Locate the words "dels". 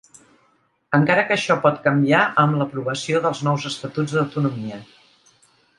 3.27-3.45